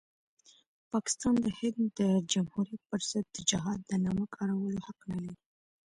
[0.91, 2.01] پاکستان د هند د
[2.31, 5.37] جمهوریت پرضد د جهاد د نامه کارولو حق نلري.